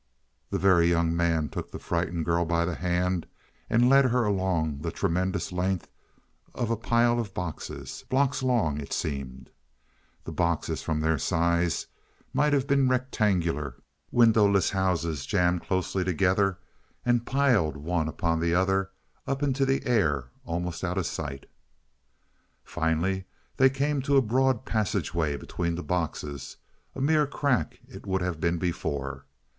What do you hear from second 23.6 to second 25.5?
came to a broad passageway